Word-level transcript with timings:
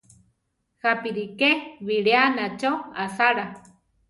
Jápi 0.85 1.09
ríke 1.17 1.51
biléana 1.85 2.47
cho 2.59 2.71
asála. 3.05 3.45